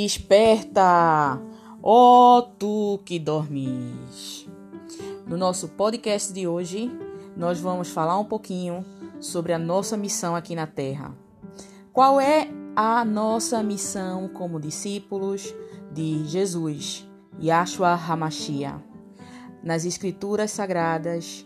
[0.00, 1.42] Desperta,
[1.82, 4.46] ó oh, tu que dormes.
[5.26, 6.88] No nosso podcast de hoje,
[7.36, 8.84] nós vamos falar um pouquinho
[9.20, 11.12] sobre a nossa missão aqui na Terra.
[11.92, 15.52] Qual é a nossa missão como discípulos
[15.92, 17.04] de Jesus,
[17.42, 18.80] Yahshua HaMashiach?
[19.64, 21.44] Nas Escrituras Sagradas,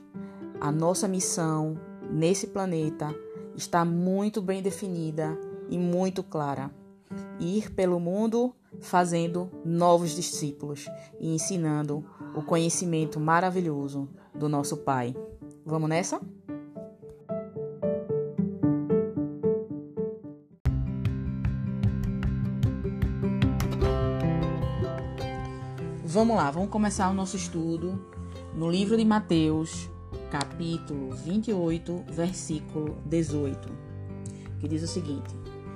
[0.61, 1.80] a nossa missão
[2.11, 3.14] nesse planeta
[3.57, 6.82] está muito bem definida e muito clara
[7.41, 10.86] ir pelo mundo fazendo novos discípulos
[11.21, 15.14] e ensinando o conhecimento maravilhoso do nosso Pai.
[15.64, 16.21] Vamos nessa?
[26.05, 27.99] Vamos lá, vamos começar o nosso estudo
[28.55, 29.89] no livro de Mateus,
[30.30, 33.69] capítulo 28, versículo 18,
[34.61, 35.34] que diz o seguinte: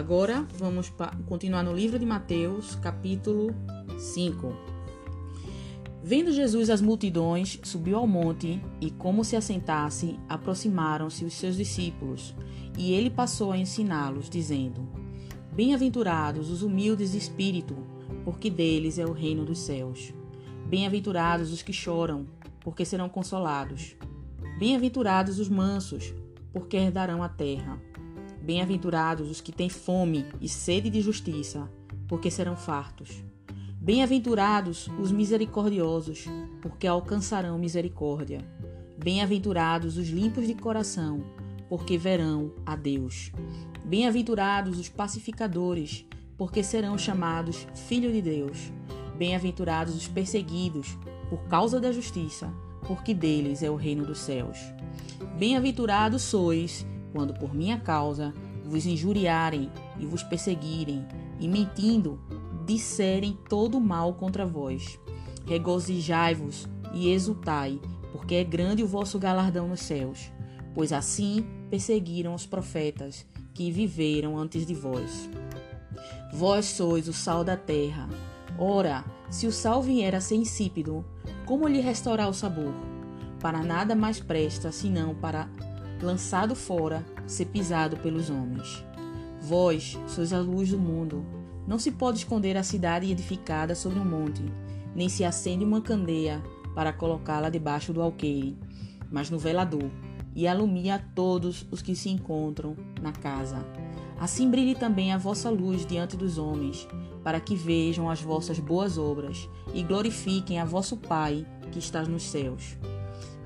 [0.00, 0.90] Agora vamos
[1.26, 3.54] continuar no livro de Mateus, capítulo
[3.98, 4.50] 5.
[6.02, 12.34] Vendo Jesus as multidões, subiu ao monte e, como se assentasse, aproximaram-se os seus discípulos,
[12.78, 14.88] e ele passou a ensiná-los, dizendo:
[15.52, 17.76] Bem-aventurados os humildes de espírito,
[18.24, 20.14] porque deles é o reino dos céus.
[20.66, 22.26] Bem-aventurados os que choram,
[22.60, 23.94] porque serão consolados.
[24.58, 26.14] Bem-aventurados os mansos,
[26.54, 27.78] porque herdarão a terra.
[28.42, 31.70] Bem-aventurados os que têm fome e sede de justiça,
[32.08, 33.22] porque serão fartos.
[33.78, 36.26] Bem-aventurados os misericordiosos,
[36.60, 38.44] porque alcançarão misericórdia.
[38.98, 41.22] Bem-aventurados os limpos de coração,
[41.68, 43.30] porque verão a Deus.
[43.84, 46.04] Bem-aventurados os pacificadores,
[46.36, 48.72] porque serão chamados filhos de Deus.
[49.16, 50.98] Bem-aventurados os perseguidos,
[51.28, 52.52] por causa da justiça,
[52.86, 54.58] porque deles é o reino dos céus.
[55.38, 58.32] Bem-aventurados sois quando por minha causa
[58.64, 61.04] vos injuriarem e vos perseguirem,
[61.38, 62.20] e mentindo,
[62.66, 64.98] disserem todo mal contra vós.
[65.46, 67.80] Regozijai-vos e exultai,
[68.12, 70.30] porque é grande o vosso galardão nos céus,
[70.74, 75.28] pois assim perseguiram os profetas que viveram antes de vós.
[76.32, 78.08] Vós sois o sal da terra.
[78.58, 81.04] Ora, se o sal vier a ser insípido,
[81.44, 82.72] como lhe restaurar o sabor?
[83.40, 85.48] Para nada mais presta senão para
[86.02, 88.84] lançado fora, ser pisado pelos homens.
[89.40, 91.24] Vós sois a luz do mundo.
[91.66, 94.42] Não se pode esconder a cidade edificada sobre um monte,
[94.94, 96.42] nem se acende uma candeia
[96.74, 98.56] para colocá-la debaixo do alqueire,
[99.10, 99.90] mas no velador,
[100.34, 103.64] e alumia a todos os que se encontram na casa.
[104.18, 106.86] Assim brilhe também a vossa luz diante dos homens,
[107.24, 112.24] para que vejam as vossas boas obras e glorifiquem a vosso Pai que está nos
[112.24, 112.76] céus.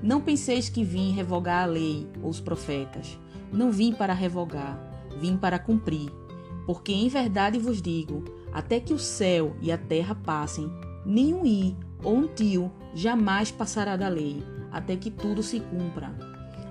[0.05, 3.17] Não penseis que vim revogar a lei ou os profetas.
[3.51, 4.79] Não vim para revogar,
[5.19, 6.11] vim para cumprir.
[6.67, 8.23] Porque em verdade vos digo:
[8.53, 10.71] até que o céu e a terra passem,
[11.03, 16.15] nenhum i ou um tio jamais passará da lei, até que tudo se cumpra.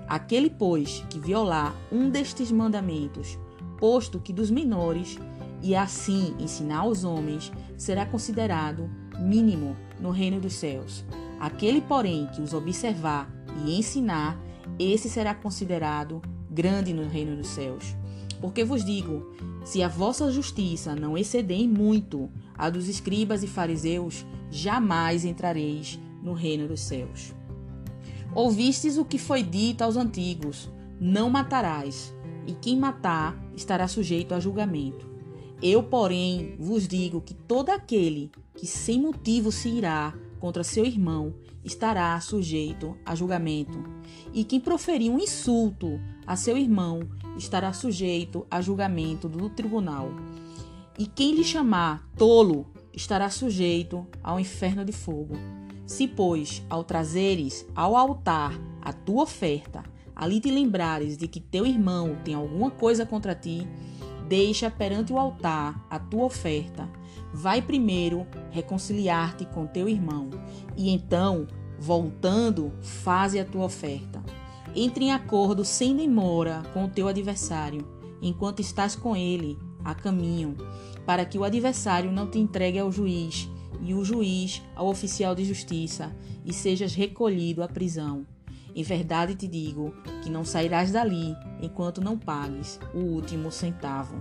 [0.07, 3.37] Aquele, pois, que violar um destes mandamentos,
[3.77, 5.19] posto que dos menores,
[5.61, 11.03] e assim ensinar aos homens, será considerado mínimo no reino dos céus.
[11.45, 13.31] Aquele, porém, que os observar
[13.63, 14.35] e ensinar,
[14.79, 16.19] esse será considerado
[16.49, 17.95] grande no reino dos céus.
[18.41, 19.31] Porque vos digo:
[19.63, 26.33] se a vossa justiça não exceder muito a dos escribas e fariseus, jamais entrareis no
[26.33, 27.31] reino dos céus.
[28.33, 30.67] Ouvistes o que foi dito aos antigos:
[30.99, 32.11] não matarás,
[32.47, 35.07] e quem matar estará sujeito a julgamento.
[35.61, 41.33] Eu, porém, vos digo que todo aquele que sem motivo se irá contra seu irmão
[41.63, 43.83] estará sujeito a julgamento,
[44.33, 47.01] e quem proferir um insulto a seu irmão
[47.37, 50.09] estará sujeito a julgamento do tribunal.
[50.97, 55.35] E quem lhe chamar tolo estará sujeito ao inferno de fogo.
[55.85, 59.83] Se, pois, ao trazeres ao altar a tua oferta,
[60.15, 63.67] ali te lembrares de que teu irmão tem alguma coisa contra ti,
[64.27, 66.89] deixa perante o altar a tua oferta
[67.35, 70.29] vai primeiro reconciliar-te com teu irmão
[70.77, 71.45] e então,
[71.77, 74.23] voltando, faze a tua oferta.
[74.73, 77.85] Entre em acordo sem demora com o teu adversário,
[78.21, 80.55] enquanto estás com ele, a caminho,
[81.05, 83.49] para que o adversário não te entregue ao juiz
[83.81, 86.15] e o juiz ao oficial de justiça
[86.45, 88.25] e sejas recolhido à prisão.
[88.73, 89.93] Em verdade te digo
[90.23, 94.15] que não sairás dali enquanto não pagues o último centavo.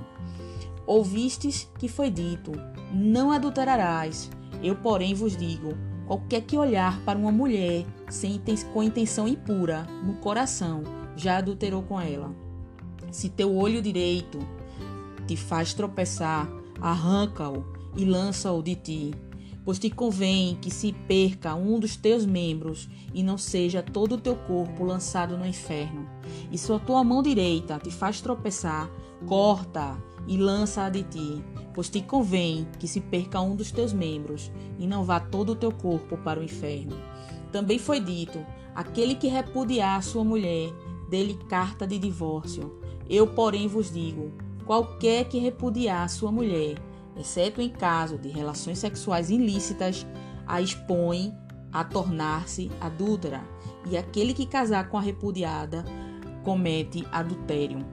[0.87, 2.53] Ouvistes que foi dito:
[2.93, 4.31] Não adulterarás.
[4.63, 5.75] Eu, porém, vos digo:
[6.07, 8.41] qualquer que olhar para uma mulher sem,
[8.73, 10.83] com intenção impura no coração,
[11.17, 12.35] já adulterou com ela.
[13.11, 14.39] Se teu olho direito
[15.27, 16.49] te faz tropeçar,
[16.81, 17.65] arranca-o
[17.97, 19.15] e lança-o de ti.
[19.65, 24.21] Pois te convém que se perca um dos teus membros e não seja todo o
[24.21, 26.07] teu corpo lançado no inferno.
[26.53, 28.91] E se a tua mão direita te faz tropeçar,
[29.27, 31.44] corta e lança-a de ti.
[31.73, 35.56] Pois te convém que se perca um dos teus membros e não vá todo o
[35.56, 36.97] teu corpo para o inferno.
[37.50, 38.38] Também foi dito:
[38.75, 40.73] aquele que repudiar sua mulher,
[41.11, 42.79] dê-lhe carta de divórcio.
[43.09, 44.32] Eu, porém, vos digo:
[44.65, 46.76] qualquer que repudiar sua mulher,
[47.17, 50.06] exceto em caso de relações sexuais ilícitas,
[50.47, 51.32] a expõe
[51.73, 53.43] a tornar-se adúltera,
[53.91, 55.85] e aquele que casar com a repudiada
[56.44, 57.85] comete adultério.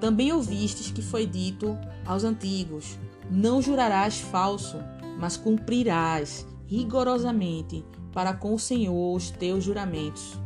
[0.00, 1.76] Também ouvistes que foi dito
[2.06, 2.98] aos antigos:
[3.30, 4.78] Não jurarás falso,
[5.18, 10.38] mas cumprirás rigorosamente para com o Senhor os teus juramentos.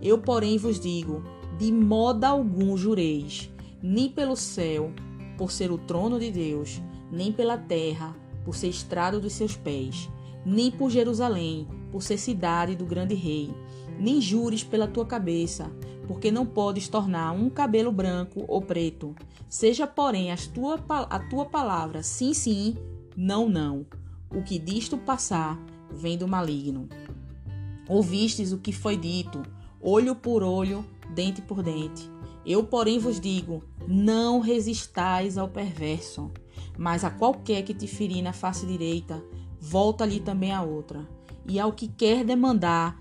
[0.00, 1.22] Eu, porém, vos digo:
[1.58, 3.50] de modo algum jureis,
[3.82, 4.90] nem pelo céu,
[5.36, 6.80] por ser o trono de Deus,
[7.10, 10.08] nem pela terra, por ser estrado dos seus pés,
[10.44, 13.54] nem por Jerusalém, por ser cidade do grande rei,
[13.98, 15.70] nem jures pela tua cabeça,
[16.06, 19.14] porque não podes tornar um cabelo branco ou preto.
[19.48, 22.76] Seja, porém, a tua, a tua palavra sim, sim,
[23.16, 23.86] não, não.
[24.30, 25.58] O que disto passar
[25.90, 26.88] vem do maligno.
[27.88, 29.42] Ouvistes o que foi dito,
[29.80, 30.84] olho por olho,
[31.14, 32.10] dente por dente.
[32.44, 36.30] Eu, porém, vos digo: não resistais ao perverso,
[36.78, 39.22] mas a qualquer que te ferir na face direita,
[39.60, 41.06] volta-lhe também a outra.
[41.46, 43.00] E ao que quer demandar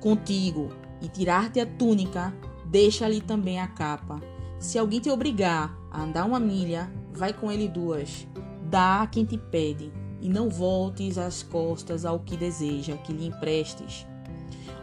[0.00, 0.70] contigo
[1.02, 2.32] e tirar-te a túnica,
[2.64, 4.22] deixa-lhe também a capa.
[4.58, 8.26] Se alguém te obrigar a andar uma milha, vai com ele duas.
[8.70, 13.26] Dá a quem te pede, e não voltes as costas ao que deseja que lhe
[13.26, 14.06] emprestes.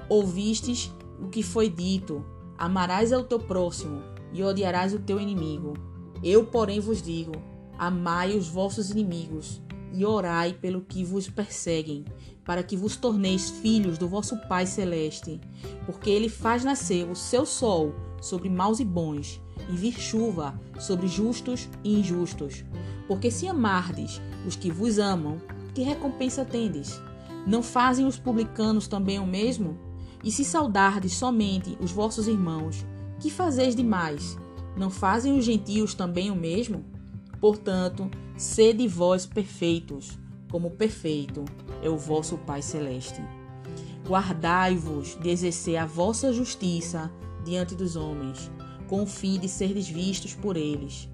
[0.09, 2.23] Ouvistes o que foi dito:
[2.57, 5.73] Amarás ao teu próximo e odiarás o teu inimigo.
[6.21, 7.31] Eu, porém, vos digo:
[7.77, 9.61] amai os vossos inimigos
[9.93, 12.03] e orai pelo que vos perseguem,
[12.49, 15.39] para que vos torneis filhos do vosso Pai celeste,
[15.85, 19.39] porque ele faz nascer o seu sol sobre maus e bons,
[19.71, 22.65] e vir chuva sobre justos e injustos.
[23.07, 25.37] Porque se amardes os que vos amam,
[25.75, 26.99] que recompensa tendes?
[27.45, 29.77] Não fazem os publicanos também o mesmo?
[30.23, 32.83] E se saudardes somente os vossos irmãos,
[33.19, 34.35] que fazeis demais?
[34.75, 36.83] Não fazem os gentios também o mesmo?
[37.39, 40.17] Portanto, sede vós perfeitos,
[40.51, 41.45] como perfeito
[41.81, 43.21] é o vosso Pai Celeste.
[44.07, 47.11] Guardai-vos de exercer a vossa justiça
[47.43, 48.51] diante dos homens,
[48.87, 51.07] com o fim de serdes vistos por eles.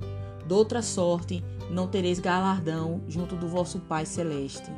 [0.47, 4.71] Doutra sorte, não tereis galardão junto do vosso Pai Celeste.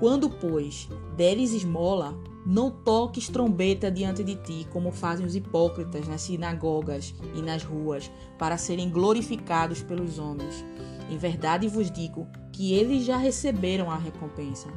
[0.00, 6.22] Quando, pois, deres esmola, não toques trombeta diante de ti, como fazem os hipócritas nas
[6.22, 10.64] sinagogas e nas ruas, para serem glorificados pelos homens.
[11.12, 14.68] Em verdade vos digo que eles já receberam a recompensa.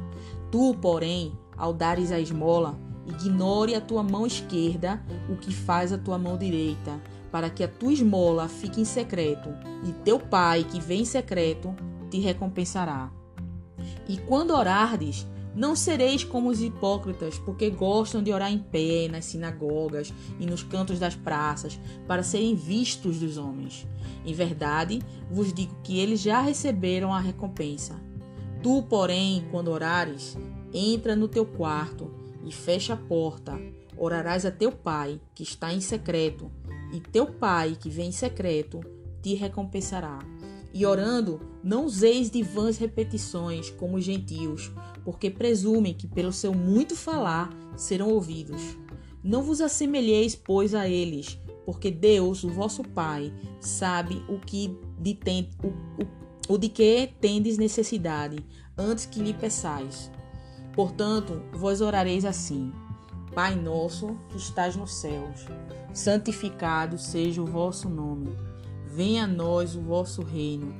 [0.52, 5.98] Tu, porém, ao dares a esmola, ignore a tua mão esquerda o que faz a
[5.98, 7.00] tua mão direita,
[7.32, 9.48] para que a tua esmola fique em secreto,
[9.82, 11.74] e teu pai, que vem em secreto,
[12.10, 13.10] te recompensará.
[14.06, 15.26] E quando orardes,
[15.56, 20.62] não sereis como os hipócritas, porque gostam de orar em pé nas sinagogas e nos
[20.62, 23.86] cantos das praças, para serem vistos dos homens.
[24.24, 27.98] Em verdade, vos digo que eles já receberam a recompensa.
[28.62, 30.36] Tu, porém, quando orares,
[30.74, 32.10] entra no teu quarto
[32.44, 33.58] e fecha a porta.
[33.96, 36.50] Orarás a teu pai, que está em secreto,
[36.92, 38.80] e teu pai, que vem em secreto,
[39.22, 40.18] te recompensará.
[40.72, 44.70] E orando, não useis de vãs repetições, como os gentios,
[45.06, 48.76] porque presumem que pelo seu muito falar serão ouvidos.
[49.22, 55.14] Não vos assemelheis, pois, a eles, porque Deus, o vosso Pai, sabe o que de,
[55.14, 58.44] ten, o, o, o de que tendes necessidade,
[58.76, 60.10] antes que lhe peçais.
[60.74, 62.70] Portanto, vós orareis assim:
[63.34, 65.46] Pai nosso que estás nos céus,
[65.94, 68.36] santificado seja o vosso nome
[68.96, 70.74] Venha a nós o vosso reino.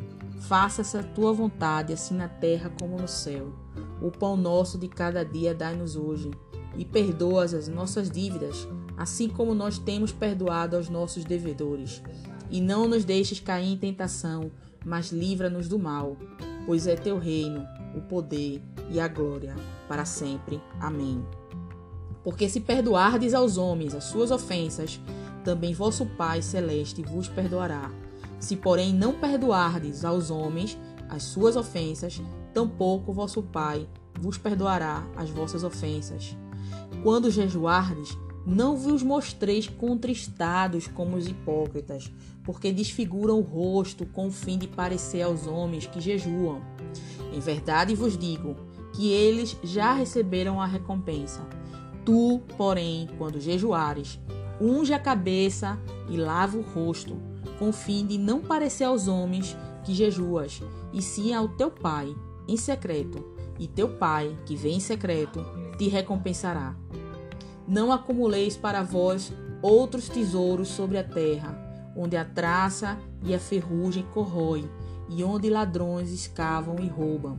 [0.48, 3.52] Faça-se a tua vontade, assim na terra como no céu.
[4.00, 6.30] O pão nosso de cada dia dai-nos hoje.
[6.76, 12.02] E perdoa as nossas dívidas, assim como nós temos perdoado aos nossos devedores.
[12.50, 14.50] E não nos deixes cair em tentação,
[14.84, 16.16] mas livra-nos do mal,
[16.66, 19.56] pois é teu reino, o poder e a glória
[19.88, 20.60] para sempre.
[20.80, 21.24] Amém.
[22.22, 25.00] Porque se perdoardes aos homens as suas ofensas,
[25.44, 27.90] também vosso Pai celeste vos perdoará.
[28.38, 32.20] Se, porém, não perdoardes aos homens as suas ofensas,
[32.56, 33.86] tampouco vosso Pai
[34.18, 36.34] vos perdoará as vossas ofensas.
[37.02, 42.10] Quando jejuardes, não vos mostreis contristados como os hipócritas,
[42.42, 46.62] porque desfiguram o rosto com o fim de parecer aos homens que jejuam.
[47.30, 48.56] Em verdade vos digo
[48.94, 51.46] que eles já receberam a recompensa.
[52.06, 54.18] Tu, porém, quando jejuares,
[54.58, 57.18] unge a cabeça e lava o rosto,
[57.58, 60.62] com o fim de não parecer aos homens que jejuas,
[60.94, 62.16] e sim ao teu pai
[62.48, 63.24] em secreto,
[63.58, 65.44] e teu pai, que vem em secreto,
[65.78, 66.74] te recompensará.
[67.66, 74.04] Não acumuleis para vós outros tesouros sobre a terra, onde a traça e a ferrugem
[74.12, 74.68] corroem,
[75.08, 77.38] e onde ladrões escavam e roubam.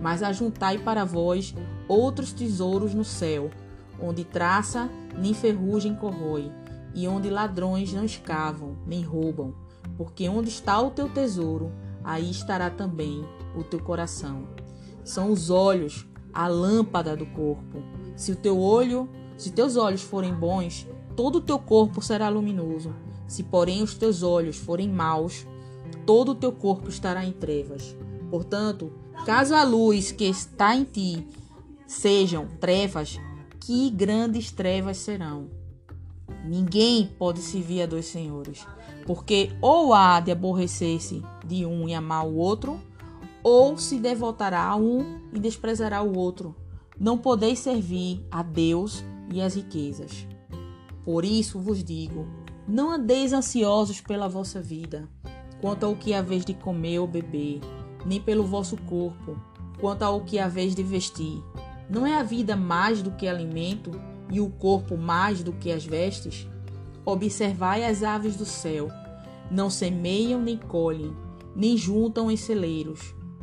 [0.00, 1.54] Mas ajuntai para vós
[1.88, 3.50] outros tesouros no céu,
[4.00, 6.52] onde traça nem ferrugem corrói,
[6.94, 9.54] e onde ladrões não escavam nem roubam,
[9.96, 11.72] porque onde está o teu tesouro,
[12.04, 13.24] aí estará também
[13.56, 14.44] o teu coração.
[15.04, 17.82] São os olhos a lâmpada do corpo.
[18.14, 20.86] Se o teu olho, se teus olhos forem bons,
[21.16, 22.94] todo o teu corpo será luminoso.
[23.26, 25.46] Se, porém, os teus olhos forem maus,
[26.04, 27.96] todo o teu corpo estará em trevas.
[28.30, 28.92] Portanto,
[29.24, 31.26] caso a luz que está em ti
[31.86, 33.18] sejam trevas,
[33.60, 35.48] que grandes trevas serão.
[36.44, 38.66] Ninguém pode servir a dois senhores,
[39.04, 42.80] porque ou há de aborrecer-se de um e amar o outro,
[43.48, 46.52] ou se devotará a um e desprezará o outro.
[46.98, 50.26] Não podeis servir a Deus e as riquezas.
[51.04, 52.26] Por isso vos digo:
[52.66, 55.08] não andeis ansiosos pela vossa vida,
[55.60, 57.60] quanto ao que haveis de comer ou beber,
[58.04, 59.40] nem pelo vosso corpo,
[59.78, 61.40] quanto ao que haveis de vestir.
[61.88, 63.92] Não é a vida mais do que alimento
[64.28, 66.48] e o corpo mais do que as vestes?
[67.04, 68.88] Observai as aves do céu,
[69.48, 71.16] não semeiam nem colhem,
[71.54, 73.14] nem juntam em celeiros,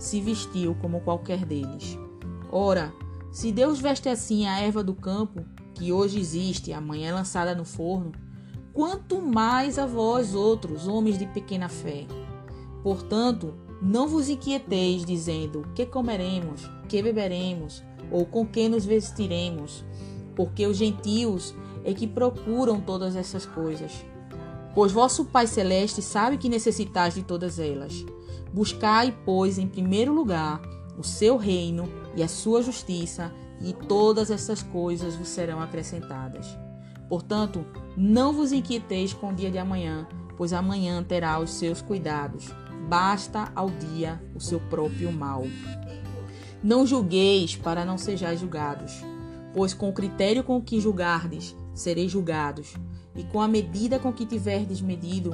[0.00, 1.96] se vestiu como qualquer deles.
[2.50, 2.92] Ora,
[3.30, 7.54] se Deus veste assim a erva do campo, que hoje existe e amanhã é lançada
[7.54, 8.12] no forno,
[8.72, 12.06] quanto mais a vós outros, homens de pequena fé.
[12.82, 19.84] Portanto, não vos inquieteis dizendo: que comeremos, que beberemos, ou com que nos vestiremos,
[20.34, 21.54] porque os gentios
[21.84, 24.04] é que procuram todas essas coisas
[24.74, 28.04] Pois vosso Pai Celeste sabe que necessitais de todas elas.
[28.52, 30.60] Buscai, pois, em primeiro lugar
[30.98, 36.46] o seu reino e a sua justiça, e todas essas coisas vos serão acrescentadas.
[37.08, 37.64] Portanto,
[37.96, 42.48] não vos inquieteis com o dia de amanhã, pois amanhã terá os seus cuidados.
[42.88, 45.44] Basta ao dia o seu próprio mal.
[46.62, 49.04] Não julgueis para não sejais julgados,
[49.54, 52.74] pois com o critério com que julgardes, sereis julgados
[53.14, 55.32] e com a medida com que tiverdes medido,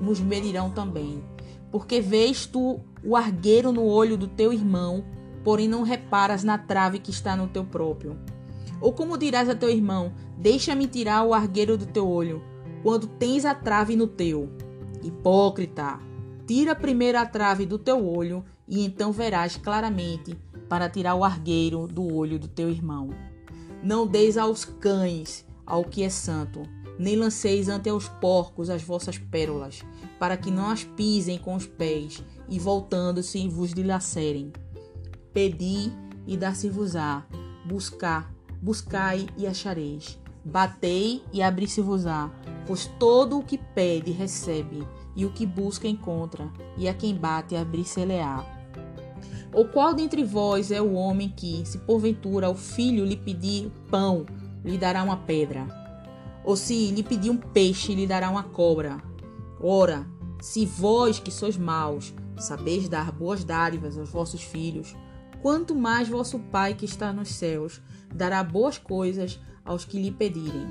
[0.00, 1.22] vos medirão também.
[1.70, 5.04] Porque vês tu o argueiro no olho do teu irmão,
[5.44, 8.18] porém não reparas na trave que está no teu próprio.
[8.80, 12.42] Ou como dirás a teu irmão: Deixa-me tirar o argueiro do teu olho,
[12.82, 14.50] quando tens a trave no teu?
[15.02, 16.00] Hipócrita!
[16.46, 20.36] Tira primeiro a trave do teu olho, e então verás claramente
[20.68, 23.10] para tirar o argueiro do olho do teu irmão.
[23.82, 26.62] Não deis aos cães ao que é santo,
[26.98, 29.82] nem lanceis ante aos porcos as vossas pérolas,
[30.20, 34.52] para que não as pisem com os pés, e voltando-se vos dilacerem.
[35.32, 35.90] Pedi
[36.26, 37.26] e dar-se-vos-á,
[37.64, 40.18] buscar, buscai e achareis.
[40.44, 42.30] Batei e abri-se-vos-á,
[42.66, 44.86] pois todo o que pede recebe,
[45.16, 48.44] e o que busca encontra, e a quem bate abrir-se-lhe-á.
[49.54, 54.26] Ou qual dentre vós é o homem que, se porventura o filho lhe pedir pão,
[54.62, 55.66] lhe dará uma pedra?
[56.44, 59.09] Ou se lhe pedir um peixe, lhe dará uma cobra.
[59.60, 60.06] Ora,
[60.40, 64.96] se vós que sois maus, sabeis dar boas dádivas aos vossos filhos,
[65.42, 67.80] quanto mais vosso Pai que está nos céus
[68.14, 70.66] dará boas coisas aos que lhe pedirem.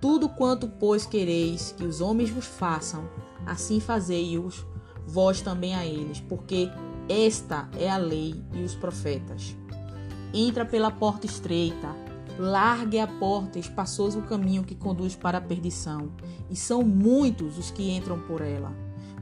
[0.00, 3.08] Tudo quanto, pois, quereis que os homens vos façam,
[3.46, 4.64] assim fazei-os
[5.08, 6.70] vós também a eles, porque
[7.08, 9.56] esta é a lei e os profetas.
[10.34, 11.88] Entra pela porta estreita,
[12.38, 16.12] largue a porta, espaçoso o caminho que conduz para a perdição,
[16.48, 18.72] e são muitos os que entram por ela.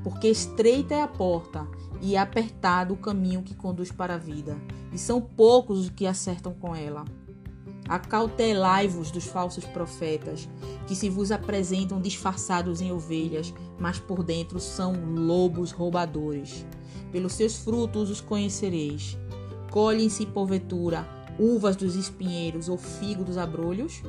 [0.04, 1.66] Porque estreita é a porta
[2.00, 4.56] e apertado o caminho que conduz para a vida,
[4.92, 7.04] e são poucos os que acertam com ela.
[7.88, 10.49] Acautelai-vos dos falsos profetas,
[10.87, 16.66] que se vos apresentam disfarçados em ovelhas, mas por dentro são lobos roubadores.
[17.12, 19.16] Pelos seus frutos os conhecereis.
[19.70, 21.06] Colhem-se, porventura,
[21.38, 24.02] uvas dos espinheiros ou figo dos abrolhos?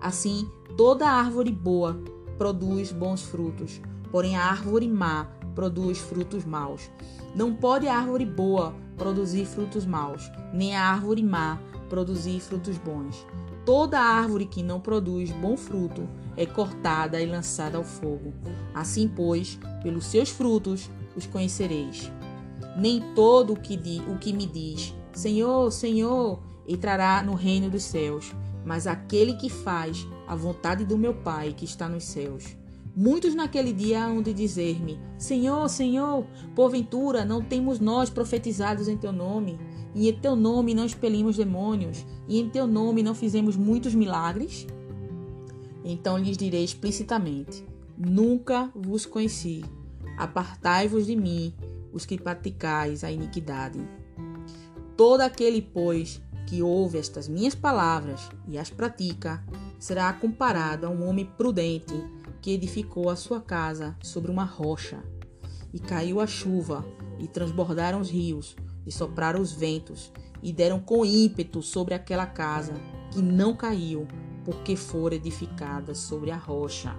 [0.00, 2.00] Assim, toda árvore boa
[2.36, 6.90] produz bons frutos, porém a árvore má produz frutos maus.
[7.34, 11.58] Não pode a árvore boa produzir frutos maus, nem a árvore má
[11.88, 13.26] produzir frutos bons.
[13.64, 18.32] Toda árvore que não produz bom fruto é cortada e lançada ao fogo.
[18.74, 22.10] Assim, pois, pelos seus frutos os conhecereis.
[22.76, 27.82] Nem todo o que, di, o que me diz, Senhor, Senhor, entrará no reino dos
[27.82, 28.32] céus,
[28.64, 32.56] mas aquele que faz a vontade do meu Pai que está nos céus.
[32.94, 39.12] Muitos naquele dia hão de dizer-me: Senhor, Senhor, porventura não temos nós profetizados em teu
[39.12, 39.58] nome,
[39.94, 44.66] e em teu nome não expelimos demônios, e em teu nome não fizemos muitos milagres?
[45.84, 47.64] Então lhes direi explicitamente:
[47.96, 49.64] Nunca vos conheci.
[50.18, 51.54] Apartai-vos de mim,
[51.92, 53.80] os que praticais a iniquidade.
[54.96, 56.20] Todo aquele, pois,
[56.52, 59.42] que ouve estas minhas palavras e as pratica,
[59.78, 61.94] será comparado a um homem prudente
[62.42, 65.02] que edificou a sua casa sobre uma rocha.
[65.72, 66.84] E caiu a chuva,
[67.18, 68.54] e transbordaram os rios,
[68.86, 72.74] e sopraram os ventos, e deram com ímpeto sobre aquela casa,
[73.10, 74.06] que não caiu,
[74.44, 76.94] porque fora edificada sobre a rocha.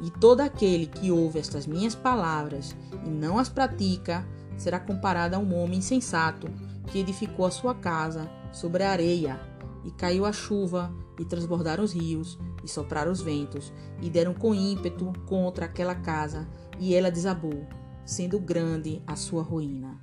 [0.00, 4.24] E todo aquele que ouve estas minhas palavras e não as pratica,
[4.56, 6.46] será comparado a um homem insensato
[6.92, 9.40] que edificou a sua casa sobre a areia.
[9.84, 14.54] E caiu a chuva, e transbordaram os rios, e sopraram os ventos, e deram com
[14.54, 17.66] ímpeto contra aquela casa, e ela desabou,
[18.04, 20.00] sendo grande a sua ruína.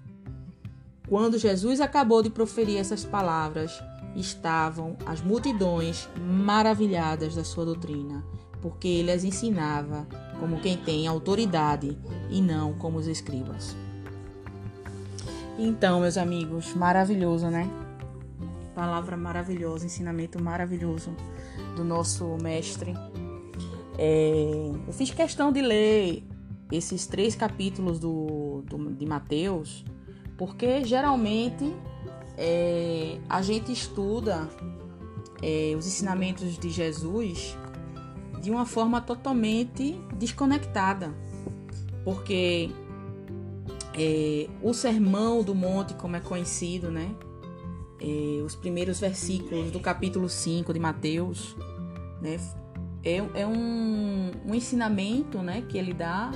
[1.07, 3.81] Quando Jesus acabou de proferir essas palavras,
[4.15, 8.23] estavam as multidões maravilhadas da sua doutrina,
[8.61, 10.05] porque ele as ensinava
[10.39, 11.97] como quem tem autoridade
[12.29, 13.75] e não como os escribas.
[15.57, 17.69] Então, meus amigos, maravilhoso, né?
[18.79, 21.13] Palavra maravilhosa, ensinamento maravilhoso
[21.75, 22.93] do nosso mestre.
[23.97, 26.23] É, eu fiz questão de ler
[26.71, 29.83] esses três capítulos do, do de Mateus,
[30.37, 31.75] porque geralmente
[32.37, 34.49] é, a gente estuda
[35.43, 37.57] é, os ensinamentos de Jesus
[38.41, 41.13] de uma forma totalmente desconectada,
[42.05, 42.71] porque
[43.93, 47.13] é, o Sermão do Monte, como é conhecido, né?
[48.01, 51.55] É, os primeiros versículos do capítulo 5 de Mateus,
[52.21, 52.37] né?
[53.03, 56.31] É, é um, um ensinamento né, que ele dá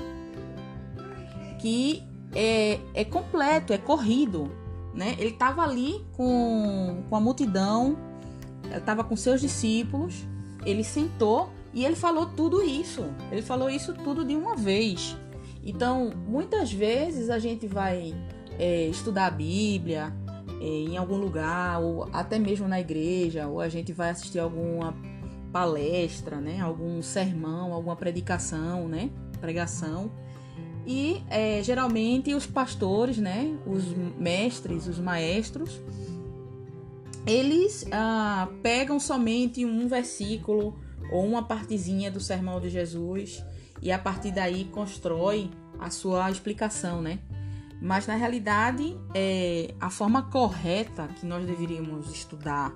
[1.59, 2.03] que
[2.35, 4.51] é, é completo, é corrido.
[4.93, 5.15] Né?
[5.17, 7.97] Ele estava ali com, com a multidão,
[8.69, 10.27] estava com seus discípulos,
[10.65, 13.05] ele sentou e ele falou tudo isso.
[13.31, 15.17] Ele falou isso tudo de uma vez.
[15.63, 18.13] Então, muitas vezes a gente vai
[18.59, 20.13] é, estudar a Bíblia
[20.65, 24.95] em algum lugar, ou até mesmo na igreja, ou a gente vai assistir alguma
[25.51, 26.61] palestra, né?
[26.61, 29.09] Algum sermão, alguma predicação, né?
[29.41, 30.09] Pregação.
[30.87, 33.57] E é, geralmente os pastores, né?
[33.67, 35.81] Os mestres, os maestros,
[37.27, 40.79] eles ah, pegam somente um versículo
[41.11, 43.43] ou uma partezinha do sermão de Jesus
[43.81, 47.19] e a partir daí constrói a sua explicação, né?
[47.83, 52.73] Mas na realidade, é, a forma correta que nós deveríamos estudar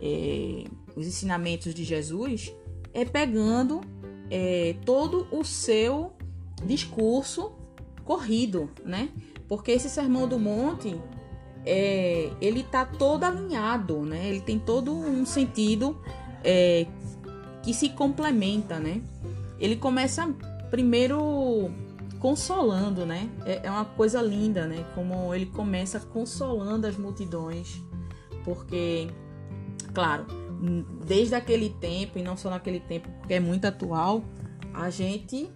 [0.00, 0.64] é,
[0.96, 2.50] os ensinamentos de Jesus
[2.94, 3.82] é pegando
[4.30, 6.14] é, todo o seu
[6.64, 7.52] discurso
[8.06, 9.10] corrido, né?
[9.46, 10.98] Porque esse sermão do monte
[11.66, 14.28] é, ele tá todo alinhado, né?
[14.28, 16.00] Ele tem todo um sentido
[16.42, 16.86] é,
[17.62, 19.02] que se complementa, né?
[19.60, 20.26] Ele começa
[20.70, 21.70] primeiro
[22.18, 23.28] consolando, né?
[23.44, 24.84] É, é uma coisa linda, né?
[24.94, 27.82] Como ele começa consolando as multidões,
[28.44, 29.08] porque,
[29.94, 30.26] claro,
[31.06, 34.24] desde aquele tempo e não só naquele tempo, porque é muito atual,
[34.74, 35.50] a gente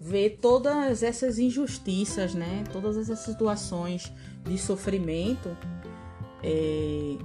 [0.00, 2.64] vê todas essas injustiças, né?
[2.72, 4.12] Todas essas situações
[4.44, 5.56] de sofrimento.
[6.42, 7.16] É...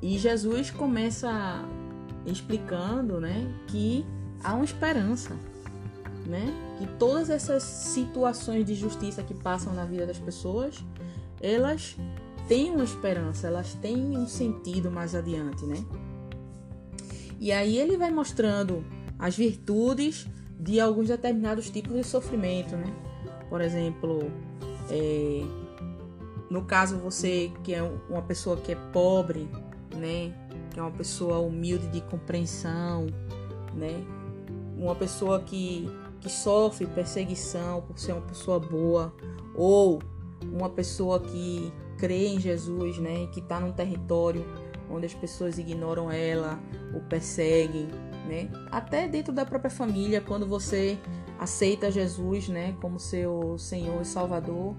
[0.00, 1.64] E Jesus começa
[2.26, 4.04] explicando, né, que
[4.42, 5.36] há uma esperança,
[6.26, 6.52] né?
[6.78, 10.84] Que todas essas situações de justiça que passam na vida das pessoas,
[11.40, 11.96] elas
[12.48, 15.84] têm uma esperança, elas têm um sentido mais adiante, né?
[17.40, 18.84] E aí ele vai mostrando
[19.18, 22.86] as virtudes de alguns determinados tipos de sofrimento, né?
[23.48, 24.30] Por exemplo,
[24.88, 25.42] é,
[26.48, 29.48] no caso você que é uma pessoa que é pobre,
[29.96, 30.32] né?
[30.70, 33.06] Que é uma pessoa humilde de compreensão,
[33.74, 34.04] né?
[34.76, 35.88] Uma pessoa que,
[36.22, 39.12] que sofre perseguição por ser uma pessoa boa,
[39.54, 40.00] ou
[40.42, 43.26] uma pessoa que crê em Jesus, né?
[43.32, 44.44] Que está num território
[44.88, 46.60] onde as pessoas ignoram ela,
[46.94, 47.88] o perseguem,
[48.28, 48.48] né?
[48.70, 50.98] Até dentro da própria família, quando você
[51.38, 54.76] aceita Jesus, né, como seu Senhor e Salvador,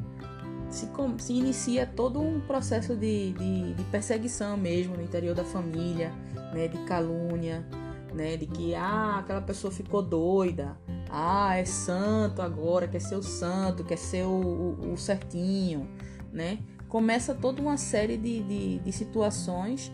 [0.70, 6.12] se, se inicia todo um processo de, de, de, perseguição mesmo no interior da família,
[6.54, 7.68] né, de calúnia,
[8.14, 10.78] né, de que ah, aquela pessoa ficou doida,
[11.16, 15.88] ah, é santo agora, quer ser o santo, quer ser o, o, o certinho,
[16.32, 16.58] né?
[16.90, 19.92] Começa toda uma série de, de, de situações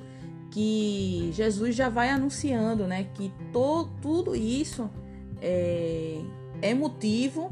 [0.49, 3.10] que Jesus já vai anunciando, né?
[3.13, 4.89] Que to, tudo isso
[5.41, 6.21] é,
[6.62, 7.51] é motivo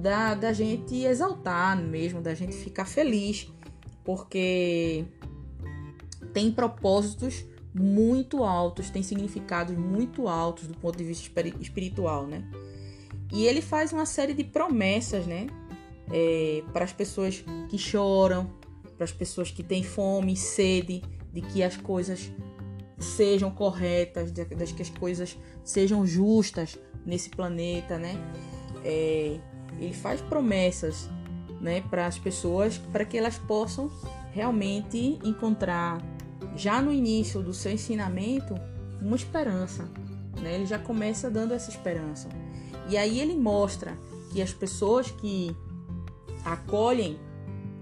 [0.00, 3.48] da, da gente exaltar mesmo, da gente ficar feliz,
[4.02, 5.04] porque
[6.32, 11.30] tem propósitos muito altos, tem significados muito altos do ponto de vista
[11.60, 12.42] espiritual, né?
[13.32, 15.46] E ele faz uma série de promessas, né?
[16.10, 18.50] É, para as pessoas que choram,
[18.96, 22.30] para as pessoas que têm fome, sede, de que as coisas
[22.98, 28.16] sejam corretas, de, de que as coisas sejam justas nesse planeta, né?
[28.84, 29.38] É,
[29.78, 31.08] ele faz promessas,
[31.60, 33.90] né, para as pessoas, para que elas possam
[34.32, 36.00] realmente encontrar
[36.56, 38.54] já no início do seu ensinamento
[39.00, 39.88] uma esperança,
[40.40, 40.54] né?
[40.54, 42.28] Ele já começa dando essa esperança.
[42.88, 43.98] E aí ele mostra
[44.30, 45.54] que as pessoas que
[46.44, 47.18] acolhem,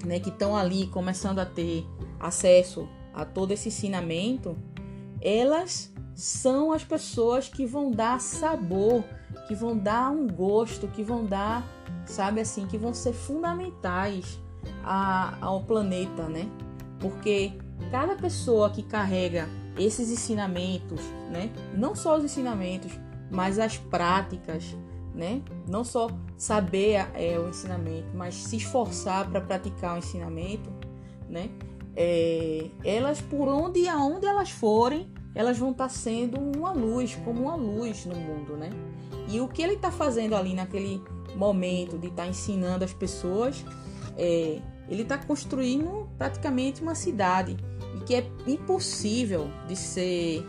[0.05, 1.87] né, que estão ali começando a ter
[2.19, 4.57] acesso a todo esse ensinamento,
[5.21, 9.05] elas são as pessoas que vão dar sabor,
[9.47, 11.63] que vão dar um gosto, que vão dar,
[12.07, 14.39] sabe assim, que vão ser fundamentais
[14.83, 16.49] a, ao planeta, né?
[16.99, 17.53] Porque
[17.91, 21.51] cada pessoa que carrega esses ensinamentos, né?
[21.75, 22.93] Não só os ensinamentos,
[23.31, 24.75] mas as práticas,
[25.17, 25.43] né?
[25.67, 30.71] Não só saber é, o ensinamento, mas se esforçar para praticar o ensinamento,
[31.29, 31.49] né?
[31.97, 37.17] É, elas por onde e aonde elas forem, elas vão estar tá sendo uma luz,
[37.25, 38.69] como uma luz no mundo, né?
[39.29, 41.03] E o que ele está fazendo ali naquele
[41.35, 43.65] momento de estar tá ensinando as pessoas,
[44.19, 47.57] é, ele está construindo praticamente uma cidade
[47.97, 50.47] e que é impossível de ser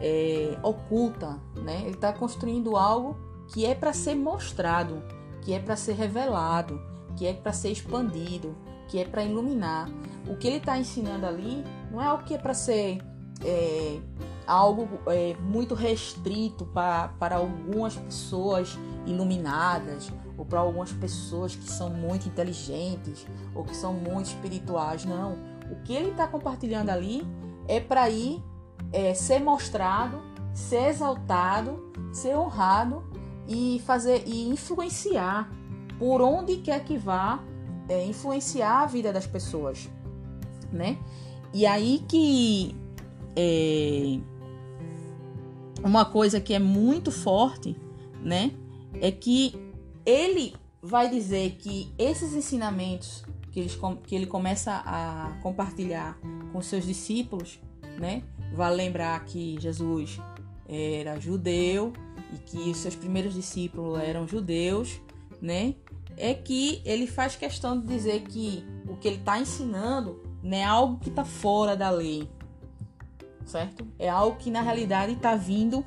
[0.00, 1.82] é, oculta, né?
[1.82, 5.02] Ele está construindo algo que é para ser mostrado,
[5.42, 6.80] que é para ser revelado,
[7.16, 8.54] que é para ser expandido,
[8.88, 9.88] que é para iluminar.
[10.26, 12.98] O que ele está ensinando ali não é algo que é para ser
[13.44, 14.00] é,
[14.46, 21.90] algo é, muito restrito para, para algumas pessoas iluminadas ou para algumas pessoas que são
[21.90, 25.04] muito inteligentes ou que são muito espirituais.
[25.04, 25.36] Não.
[25.70, 27.26] O que ele está compartilhando ali
[27.66, 28.42] é para ir
[28.92, 30.20] é, ser mostrado,
[30.52, 33.02] ser exaltado, ser honrado
[33.48, 35.50] e fazer e influenciar
[35.98, 37.42] por onde quer que vá
[37.88, 39.88] é, influenciar a vida das pessoas,
[40.70, 40.98] né?
[41.52, 42.76] E aí que
[43.34, 44.18] é,
[45.82, 47.74] uma coisa que é muito forte,
[48.22, 48.52] né?
[49.00, 49.54] É que
[50.04, 53.70] ele vai dizer que esses ensinamentos que ele,
[54.04, 56.18] que ele começa a compartilhar
[56.52, 57.58] com seus discípulos,
[57.98, 58.22] né?
[58.54, 60.20] Vale lembrar que Jesus
[60.68, 61.92] era judeu
[62.32, 65.00] e que os seus primeiros discípulos eram judeus,
[65.40, 65.74] né?
[66.18, 70.64] é que ele faz questão de dizer que o que ele está ensinando não é
[70.64, 72.28] algo que está fora da lei,
[73.44, 73.86] certo?
[73.98, 75.84] É algo que na realidade está vindo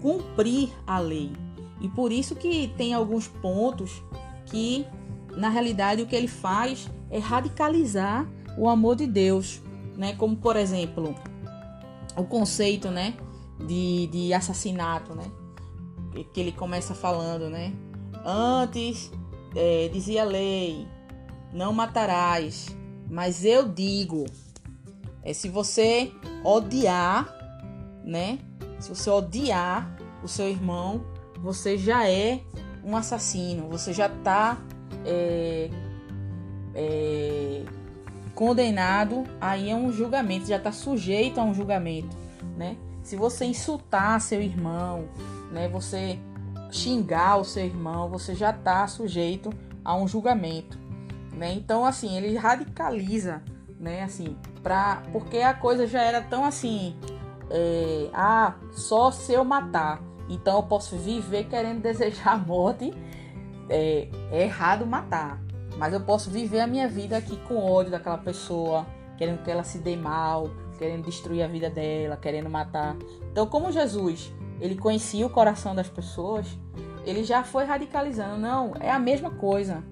[0.00, 1.32] cumprir a lei.
[1.80, 4.02] E por isso que tem alguns pontos
[4.46, 4.86] que
[5.36, 9.62] na realidade o que ele faz é radicalizar o amor de Deus,
[9.96, 10.14] né?
[10.14, 11.14] Como por exemplo
[12.16, 13.14] o conceito, né,
[13.66, 15.24] de, de assassinato, né?
[16.32, 17.72] Que ele começa falando, né?
[18.24, 19.10] Antes
[19.54, 20.86] é, dizia a lei:
[21.52, 22.68] não matarás.
[23.08, 24.26] Mas eu digo,
[25.22, 26.12] é se você
[26.44, 27.28] odiar,
[28.04, 28.38] né?
[28.78, 31.04] Se você odiar o seu irmão,
[31.38, 32.40] você já é
[32.84, 34.58] um assassino, você já está
[35.04, 35.70] é,
[36.74, 37.64] é,
[38.34, 42.16] condenado aí a um julgamento, já está sujeito a um julgamento,
[42.56, 42.76] né?
[43.10, 45.08] Se você insultar seu irmão,
[45.50, 45.68] né?
[45.70, 46.16] Você
[46.70, 49.50] xingar o seu irmão, você já está sujeito
[49.84, 50.78] a um julgamento,
[51.32, 51.52] né?
[51.52, 53.42] Então, assim, ele radicaliza,
[53.80, 54.04] né?
[54.04, 56.94] Assim, pra, porque a coisa já era tão assim,
[57.50, 62.94] é, ah, só se eu matar, então eu posso viver querendo desejar a morte,
[63.68, 65.42] é, é errado matar,
[65.76, 68.86] mas eu posso viver a minha vida aqui com ódio daquela pessoa,
[69.18, 70.48] querendo que ela se dê mal,
[70.80, 72.96] querendo destruir a vida dela, querendo matar.
[73.30, 76.46] Então, como Jesus, ele conhecia o coração das pessoas,
[77.04, 78.38] ele já foi radicalizando.
[78.38, 79.84] Não, é a mesma coisa.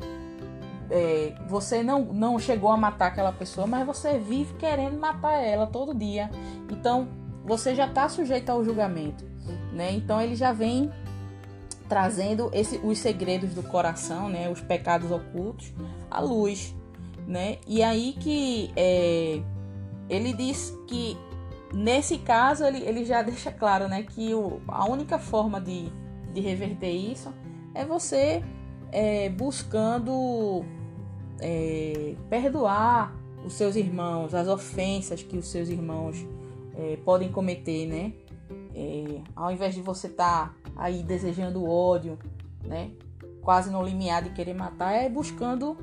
[0.91, 5.67] É, você não, não chegou a matar aquela pessoa, mas você vive querendo matar ela
[5.67, 6.31] todo dia.
[6.71, 7.07] Então,
[7.45, 9.27] você já está sujeito ao julgamento.
[9.71, 9.93] Né?
[9.93, 10.91] Então, ele já vem
[11.87, 14.49] trazendo esse, os segredos do coração, né?
[14.49, 15.71] os pecados ocultos,
[16.11, 16.75] à luz.
[17.27, 17.59] Né?
[17.67, 19.43] E aí que é,
[20.09, 21.17] ele diz que
[21.73, 25.91] nesse caso ele, ele já deixa claro né, que o, a única forma de
[26.33, 27.33] de reverter isso
[27.75, 28.43] é você
[28.93, 30.65] é, buscando
[31.41, 36.17] é, perdoar os seus irmãos, as ofensas que os seus irmãos
[36.77, 38.13] é, podem cometer, né?
[38.75, 42.19] É, ao invés de você estar tá aí desejando ódio,
[42.65, 42.91] né?
[43.43, 45.77] Quase no limiar de querer matar, é buscando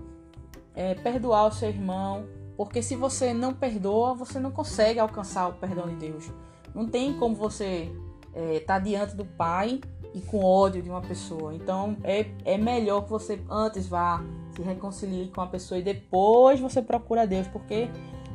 [0.73, 2.25] é, perdoar o seu irmão,
[2.57, 6.31] porque se você não perdoa, você não consegue alcançar o perdão de Deus.
[6.73, 7.91] Não tem como você
[8.33, 9.81] estar é, tá diante do Pai
[10.13, 11.53] e com ódio de uma pessoa.
[11.53, 14.23] Então é, é melhor que você antes vá
[14.55, 17.89] se reconcilie com a pessoa e depois você procura Deus, porque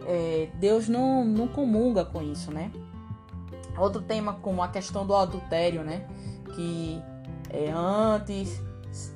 [0.07, 2.71] é, Deus não, não comunga com isso, né?
[3.79, 6.07] Outro tema como a questão do adultério, né?
[6.55, 7.01] Que
[7.49, 8.61] é, antes,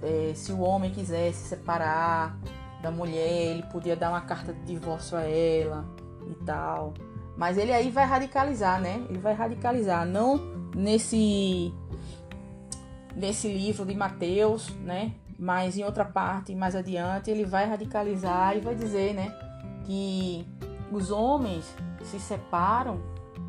[0.02, 2.38] é, se o homem quisesse se separar
[2.84, 5.84] da mulher, ele podia dar uma carta de divórcio a ela
[6.28, 6.92] e tal.
[7.36, 9.04] Mas ele aí vai radicalizar, né?
[9.08, 10.36] Ele vai radicalizar, não
[10.76, 11.72] nesse
[13.16, 15.12] nesse livro de Mateus, né?
[15.38, 19.34] Mas em outra parte, mais adiante, ele vai radicalizar e vai dizer, né,
[19.84, 20.46] que
[20.92, 21.64] os homens
[22.02, 23.00] se separam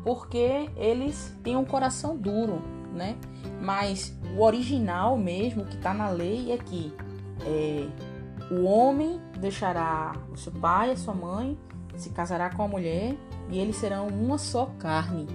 [0.02, 3.16] porque eles têm um coração duro, né?
[3.60, 6.92] Mas o original mesmo que está na lei é que
[7.44, 7.86] é,
[8.50, 11.58] o homem deixará o seu pai, a sua mãe,
[11.96, 13.16] se casará com a mulher
[13.50, 15.26] e eles serão uma só carne,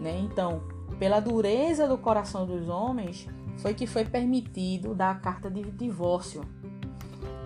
[0.00, 0.18] né?
[0.18, 0.62] Então,
[0.98, 6.42] pela dureza do coração dos homens, foi que foi permitido dar a carta de divórcio,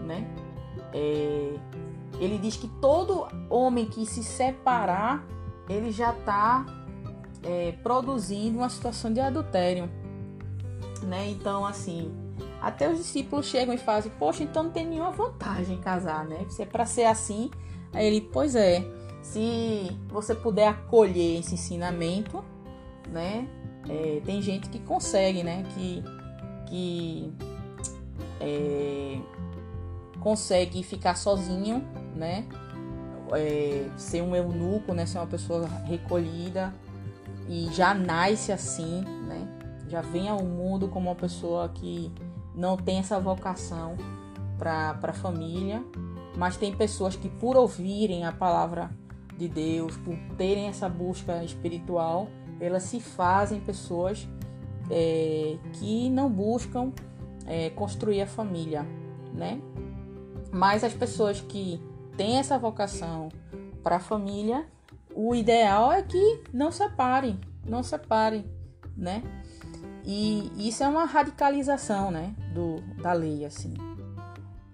[0.06, 0.26] né?
[0.92, 1.54] É,
[2.20, 5.24] ele diz que todo homem que se separar,
[5.68, 6.64] ele já está
[7.42, 9.90] é, produzindo uma situação de adultério,
[11.02, 11.28] né?
[11.28, 12.12] Então, assim,
[12.64, 16.46] até os discípulos chegam e fazem, poxa, então não tem nenhuma vantagem em casar, né?
[16.48, 17.50] Se é para ser assim,
[17.92, 18.82] aí ele, pois é,
[19.20, 22.42] se você puder acolher esse ensinamento,
[23.06, 23.46] né?
[23.86, 25.62] É, tem gente que consegue, né?
[25.74, 26.02] Que,
[26.66, 27.32] que
[28.40, 29.18] é,
[30.20, 31.84] consegue ficar sozinho,
[32.16, 32.46] né?
[33.32, 35.04] É, ser um eunuco, né?
[35.04, 36.72] Ser uma pessoa recolhida
[37.46, 39.46] e já nasce assim, né?
[39.86, 42.10] Já vem ao mundo como uma pessoa que
[42.54, 43.96] não tem essa vocação
[44.58, 45.82] para a família,
[46.36, 48.90] mas tem pessoas que por ouvirem a palavra
[49.36, 52.28] de Deus, por terem essa busca espiritual,
[52.60, 54.28] elas se fazem pessoas
[54.90, 56.92] é, que não buscam
[57.46, 58.86] é, construir a família,
[59.32, 59.60] né?
[60.52, 61.80] Mas as pessoas que
[62.16, 63.28] têm essa vocação
[63.82, 64.66] para a família,
[65.14, 68.44] o ideal é que não separem, não separem,
[68.96, 69.22] né?
[70.04, 73.74] E isso é uma radicalização, né, do, da lei, assim.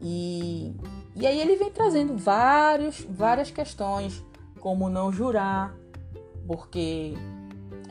[0.00, 0.74] E,
[1.14, 4.24] e aí ele vem trazendo vários, várias questões,
[4.58, 5.74] como não jurar,
[6.46, 7.14] porque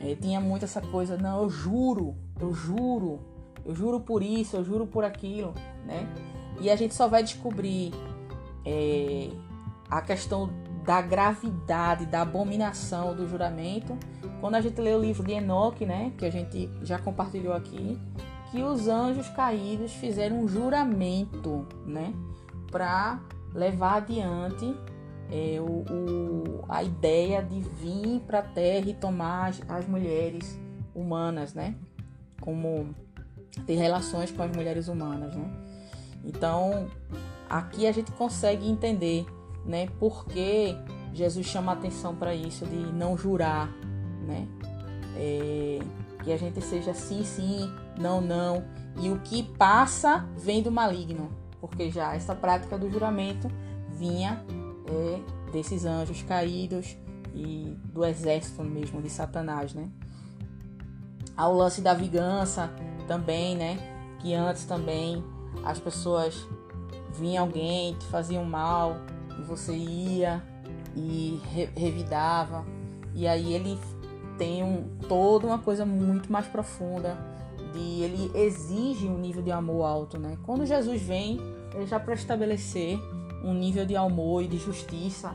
[0.00, 3.20] é, tinha muito essa coisa, não, eu juro, eu juro,
[3.64, 5.54] eu juro por isso, eu juro por aquilo,
[5.86, 6.06] né?
[6.60, 7.92] E a gente só vai descobrir
[8.66, 9.30] é,
[9.88, 10.50] a questão
[10.84, 13.96] da gravidade, da abominação do juramento
[14.40, 16.12] quando a gente lê o livro de Enoque, né?
[16.16, 17.98] Que a gente já compartilhou aqui,
[18.50, 22.12] que os anjos caídos fizeram um juramento, né?
[22.70, 23.20] Para
[23.54, 24.74] levar adiante
[25.30, 30.58] é, o, o, a ideia de vir para a Terra e tomar as, as, mulheres
[30.94, 31.74] humanas, né?
[32.40, 32.94] Como
[33.66, 35.50] ter relações com as mulheres humanas, né?
[36.24, 36.88] Então,
[37.48, 39.26] aqui a gente consegue entender,
[39.64, 39.88] né?
[39.98, 40.76] Por que
[41.12, 43.68] Jesus chama atenção para isso de não jurar,
[44.26, 44.46] né?
[45.16, 45.78] É,
[46.22, 48.64] que a gente seja sim, sim, não, não.
[49.00, 53.50] E o que passa vem do maligno, porque já essa prática do juramento
[53.90, 54.44] vinha
[54.86, 56.96] é, desses anjos caídos
[57.34, 59.88] e do exército mesmo de Satanás, né?
[61.36, 62.70] Ao lance da vingança
[63.06, 63.78] também, né?
[64.20, 65.24] Que antes também
[65.64, 66.46] as pessoas
[67.12, 68.96] vinha alguém, te faziam mal,
[69.38, 70.42] e você ia
[70.96, 72.64] e re revidava.
[73.14, 73.78] E aí ele
[74.38, 77.18] tem um, toda uma coisa muito mais profunda
[77.72, 80.36] de ele exige um nível de amor alto, né?
[80.42, 81.38] Quando Jesus vem,
[81.74, 82.98] ele já para estabelecer
[83.44, 85.34] um nível de amor e de justiça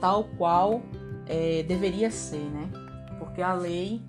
[0.00, 0.82] tal qual
[1.26, 2.70] é, deveria ser, né?
[3.18, 4.00] Porque a lei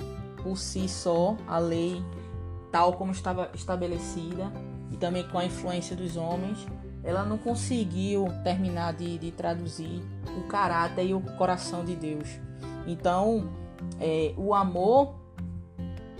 [0.41, 2.01] por si só, a lei
[2.71, 4.51] tal como estava estabelecida
[4.91, 6.65] e também com a influência dos homens,
[7.07, 10.03] ela não conseguiu terminar de, de traduzir
[10.37, 12.27] o caráter e o coração de Deus.
[12.85, 13.49] Então,
[13.97, 15.15] é, o amor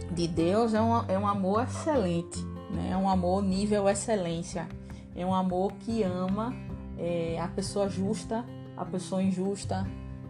[0.10, 2.40] de Deus é um, é um amor excelente,
[2.72, 2.92] né?
[2.94, 4.66] é um amor nível excelência,
[5.14, 6.56] é um amor que ama
[6.98, 8.46] é, a pessoa justa,
[8.78, 9.86] a pessoa injusta,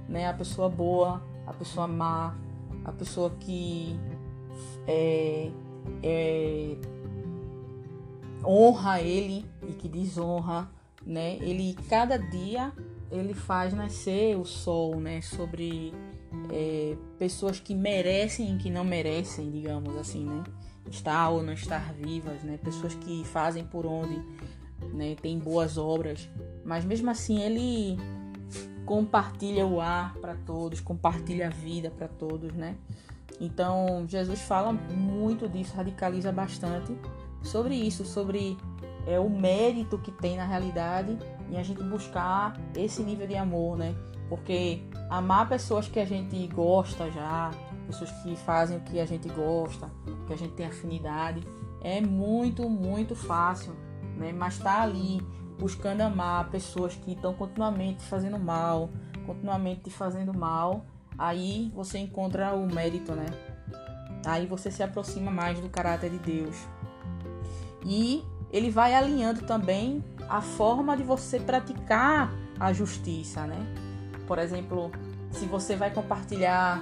[0.10, 0.28] né?
[0.28, 2.36] a pessoa boa, a pessoa má,
[2.84, 3.96] a pessoa que
[4.88, 5.52] é,
[6.02, 6.78] é,
[8.48, 10.70] honra ele e que desonra,
[11.06, 11.36] né?
[11.38, 12.72] Ele cada dia
[13.12, 15.22] ele faz nascer o sol, né?
[15.22, 15.94] Sobre
[16.52, 20.44] é, pessoas que merecem e que não merecem, digamos assim, né?
[20.90, 22.58] Estar ou não estar vivas, né?
[22.64, 24.22] Pessoas que fazem por onde,
[24.94, 25.16] né?
[25.22, 26.30] Tem boas obras,
[26.64, 27.98] mas mesmo assim ele
[28.86, 32.76] compartilha o ar para todos, compartilha a vida para todos, né?
[33.40, 36.98] Então Jesus fala muito disso, radicaliza bastante
[37.42, 38.58] sobre isso, sobre
[39.06, 41.18] é, o mérito que tem na realidade
[41.50, 43.96] em a gente buscar esse nível de amor, né?
[44.30, 47.52] Porque amar pessoas que a gente gosta já,
[47.86, 49.90] pessoas que fazem o que a gente gosta,
[50.26, 51.42] que a gente tem afinidade,
[51.82, 53.74] é muito, muito fácil,
[54.18, 54.34] né?
[54.34, 55.22] Mas tá ali
[55.58, 58.90] buscando amar pessoas que estão continuamente fazendo mal,
[59.26, 60.86] continuamente te fazendo mal,
[61.18, 63.26] aí você encontra o mérito, né?
[64.26, 66.68] Aí você se aproxima mais do caráter de Deus.
[67.88, 73.66] E ele vai alinhando também a forma de você praticar a justiça, né?
[74.28, 74.92] Por exemplo,
[75.32, 76.82] se você vai compartilhar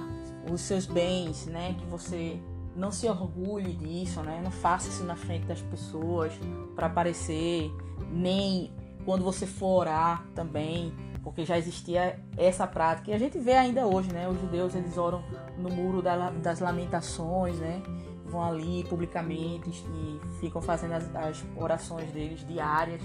[0.50, 2.40] os seus bens, né, que você
[2.74, 4.40] não se orgulhe disso, né?
[4.42, 6.32] Não faça isso na frente das pessoas
[6.74, 7.70] para aparecer,
[8.10, 8.72] nem
[9.04, 10.92] quando você for orar também,
[11.22, 13.10] porque já existia essa prática.
[13.10, 14.28] E a gente vê ainda hoje, né?
[14.28, 15.22] Os judeus eles oram
[15.56, 16.02] no muro
[16.42, 17.80] das lamentações, né?
[18.26, 23.02] Vão ali publicamente e ficam fazendo as, as orações deles diárias.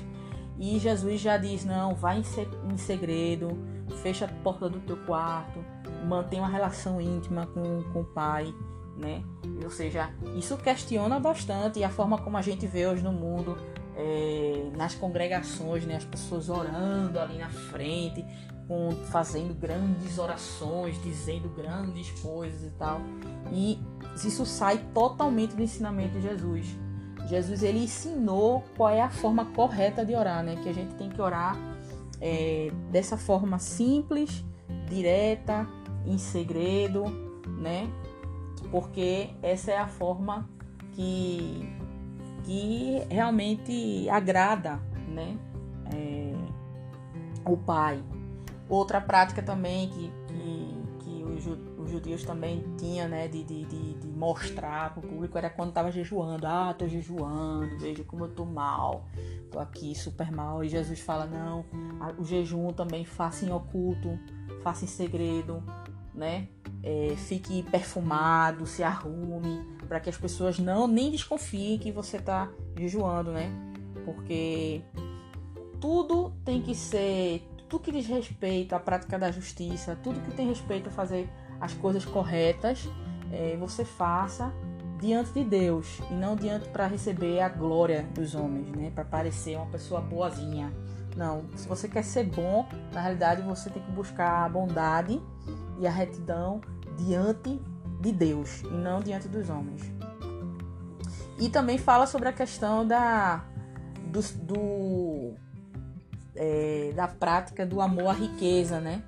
[0.59, 3.57] E Jesus já diz: não, vai em, se, em segredo,
[4.01, 5.63] fecha a porta do teu quarto,
[6.07, 8.53] mantenha uma relação íntima com, com o Pai,
[8.97, 9.23] né?
[9.63, 13.57] Ou seja, isso questiona bastante a forma como a gente vê hoje no mundo,
[13.95, 15.95] é, nas congregações, né?
[15.95, 18.25] As pessoas orando ali na frente,
[18.71, 23.01] com, fazendo grandes orações, dizendo grandes coisas e tal.
[23.51, 23.77] E
[24.15, 26.67] isso sai totalmente do ensinamento de Jesus.
[27.27, 30.55] Jesus ele ensinou qual é a forma correta de orar, né?
[30.63, 31.57] Que a gente tem que orar
[32.21, 34.41] é, dessa forma simples,
[34.87, 35.67] direta,
[36.05, 37.03] em segredo,
[37.59, 37.89] né?
[38.71, 40.49] Porque essa é a forma
[40.93, 41.69] que,
[42.45, 44.79] que realmente agrada,
[45.09, 45.37] né?
[45.93, 46.33] É,
[47.45, 48.01] o Pai.
[48.71, 54.07] Outra prática também que, que, que os, judeus também tinham, né, de, de, de, de
[54.07, 56.47] mostrar para o público era quando estava jejuando.
[56.47, 59.09] Ah, estou jejuando, veja como eu estou mal,
[59.43, 60.63] estou aqui super mal.
[60.63, 61.65] E Jesus fala: não,
[62.17, 64.17] o jejum também faça em oculto,
[64.63, 65.61] faça em segredo,
[66.15, 66.47] né?
[66.81, 72.49] É, fique perfumado, se arrume, para que as pessoas não nem desconfiem que você está
[72.77, 73.51] jejuando, né?
[74.05, 74.81] Porque
[75.81, 80.45] tudo tem que ser tudo que diz respeito à prática da justiça, tudo que tem
[80.49, 81.29] respeito a fazer
[81.61, 82.85] as coisas corretas,
[83.31, 84.53] é, você faça
[84.99, 88.91] diante de Deus e não diante para receber a glória dos homens, né?
[88.93, 90.71] Para parecer uma pessoa boazinha.
[91.15, 95.21] Não, se você quer ser bom, na realidade você tem que buscar a bondade
[95.79, 96.59] e a retidão
[96.97, 97.57] diante
[98.01, 99.81] de Deus e não diante dos homens.
[101.39, 103.45] E também fala sobre a questão da
[104.11, 105.35] do, do
[106.41, 109.03] é, da prática do amor à riqueza, né?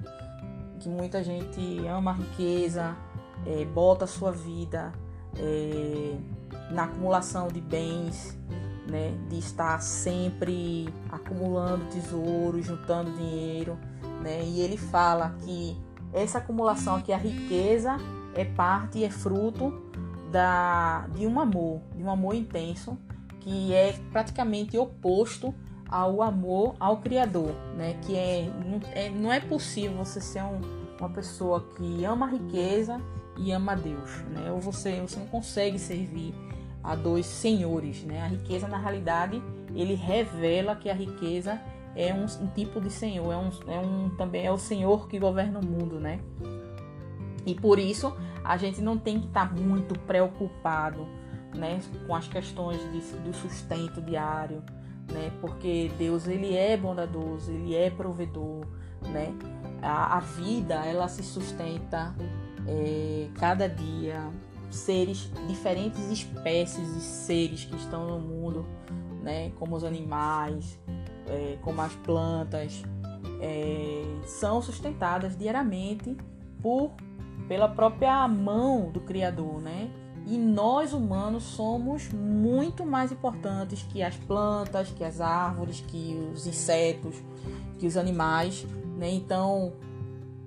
[0.80, 2.96] Que muita gente ama a riqueza,
[3.44, 4.94] é, bota a sua vida
[5.36, 6.16] é,
[6.70, 8.38] na acumulação de bens,
[8.88, 9.18] né?
[9.30, 13.80] De estar sempre acumulando tesouros, juntando dinheiro,
[14.22, 14.44] né?
[14.44, 15.76] E ele fala que
[16.14, 17.98] essa acumulação aqui, a riqueza,
[18.36, 19.74] é parte e é fruto
[20.32, 22.96] da, de um amor, de um amor intenso,
[23.40, 25.54] que é praticamente oposto
[25.94, 27.96] ao amor ao Criador, né?
[28.02, 30.60] Que é não, é, não é possível você ser um,
[31.00, 33.00] uma pessoa que ama a riqueza
[33.38, 34.52] e ama a Deus, né?
[34.52, 36.34] Ou você, você não consegue servir
[36.84, 38.24] a dois senhores, né?
[38.24, 39.40] A riqueza na realidade
[39.76, 41.62] ele revela que a riqueza
[41.96, 45.20] é um, um tipo de senhor, é um, é um também é o senhor que
[45.20, 46.20] governa o mundo, né?
[47.46, 51.06] E por isso a gente não tem que estar tá muito preocupado,
[51.54, 54.64] né, com as questões de, do sustento diário,
[55.12, 55.32] né?
[55.42, 58.66] Porque Deus ele é bondoso, ele é provedor,
[59.02, 59.34] né?
[59.82, 62.16] A, a vida ela se sustenta
[62.68, 64.32] é, cada dia
[64.70, 68.66] seres diferentes espécies de seres que estão no mundo,
[69.22, 69.52] né?
[69.60, 70.80] Como os animais,
[71.28, 72.84] é, como as plantas,
[73.42, 76.16] é, são sustentadas diariamente
[76.62, 76.92] por
[77.48, 79.90] pela própria mão do Criador, né?
[80.26, 86.48] E nós humanos somos muito mais importantes que as plantas, que as árvores, que os
[86.48, 87.16] insetos,
[87.78, 88.66] que os animais,
[88.98, 89.12] né?
[89.12, 89.74] Então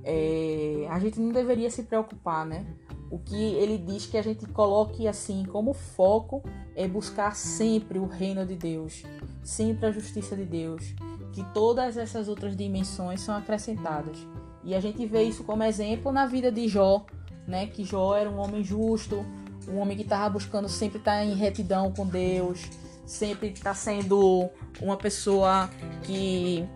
[0.02, 2.64] é, a gente não deveria se preocupar, né?
[3.10, 6.42] O que ele diz que a gente coloque assim como foco
[6.74, 9.04] é buscar sempre o reino de Deus,
[9.42, 10.94] sempre a justiça de Deus,
[11.32, 14.16] que todas essas outras dimensões são acrescentadas.
[14.64, 17.04] E a gente vê isso como exemplo na vida de Jó,
[17.46, 17.66] né?
[17.66, 19.24] Que Jó era um homem justo,
[19.68, 22.64] um homem que estava buscando sempre estar em retidão com Deus,
[23.04, 24.48] sempre está sendo
[24.80, 25.70] uma pessoa
[26.02, 26.66] que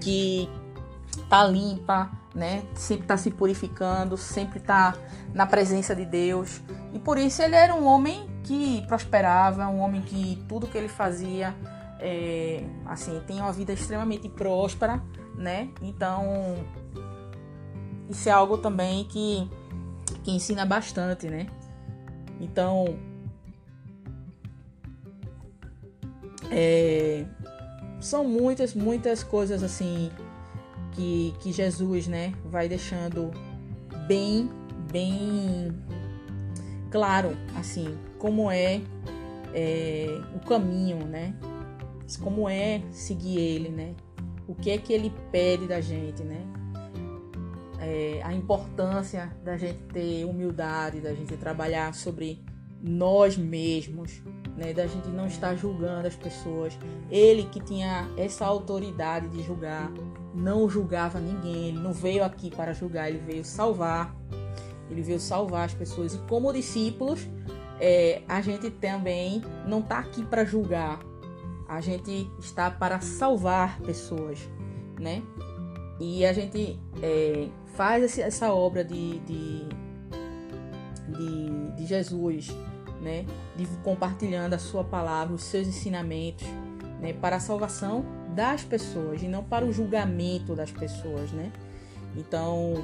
[0.00, 0.48] que
[1.28, 2.62] tá limpa, né?
[2.74, 4.94] Sempre está se purificando, sempre está
[5.32, 6.60] na presença de Deus.
[6.92, 10.88] E por isso ele era um homem que prosperava, um homem que tudo que ele
[10.88, 11.54] fazia,
[11.98, 15.02] é, assim, tem uma vida extremamente próspera,
[15.36, 15.68] né?
[15.82, 16.56] Então
[18.08, 19.50] isso é algo também que
[20.22, 21.46] que ensina bastante, né?
[22.40, 22.98] Então,
[26.50, 27.24] é,
[28.00, 30.10] são muitas, muitas coisas assim
[30.92, 33.30] que, que Jesus, né, vai deixando
[34.06, 34.48] bem,
[34.90, 35.72] bem
[36.90, 38.80] claro, assim, como é,
[39.52, 41.34] é o caminho, né?
[42.22, 43.94] Como é seguir Ele, né?
[44.46, 46.40] O que é que Ele pede da gente, né?
[47.80, 52.44] É, a importância da gente ter humildade, da gente trabalhar sobre
[52.80, 54.22] nós mesmos,
[54.56, 56.78] né, da gente não estar julgando as pessoas.
[57.10, 59.90] Ele que tinha essa autoridade de julgar,
[60.34, 64.14] não julgava ninguém, ele não veio aqui para julgar, ele veio salvar.
[64.90, 66.14] Ele veio salvar as pessoas.
[66.14, 67.26] E como discípulos,
[67.80, 71.00] é, a gente também não está aqui para julgar,
[71.68, 74.48] a gente está para salvar pessoas,
[74.98, 75.22] né?
[75.98, 79.68] E a gente é, faz essa obra de, de,
[81.08, 82.48] de, de Jesus,
[83.00, 83.26] né?
[83.54, 86.46] De compartilhando a sua palavra, os seus ensinamentos,
[87.00, 87.12] né?
[87.12, 88.04] Para a salvação
[88.34, 91.52] das pessoas e não para o julgamento das pessoas, né?
[92.16, 92.74] Então,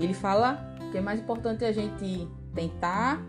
[0.00, 3.24] ele fala que é mais importante a gente tentar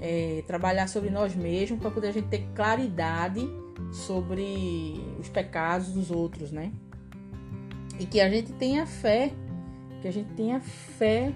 [0.00, 3.48] é, trabalhar sobre nós mesmos para poder a gente ter claridade
[3.92, 6.72] sobre os pecados dos outros, né?
[7.98, 9.32] E que a gente tenha fé
[10.00, 11.32] que a gente tenha fé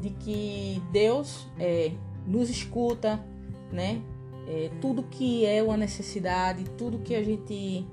[0.00, 1.92] de que Deus é,
[2.26, 3.24] nos escuta,
[3.72, 4.02] né?
[4.48, 7.86] É, tudo que é uma necessidade, tudo que a gente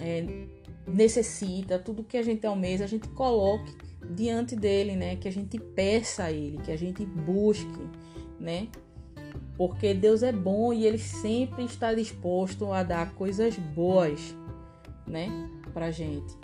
[0.00, 0.46] é,
[0.86, 3.74] necessita, tudo que a gente almeja, a gente coloque
[4.14, 5.16] diante dele, né?
[5.16, 7.86] Que a gente peça a ele, que a gente busque,
[8.40, 8.68] né?
[9.56, 14.34] Porque Deus é bom e ele sempre está disposto a dar coisas boas,
[15.06, 15.28] né,
[15.72, 16.36] pra gente.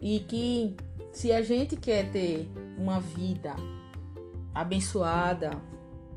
[0.00, 0.76] E que
[1.18, 2.48] se a gente quer ter
[2.78, 3.56] uma vida
[4.54, 5.50] abençoada,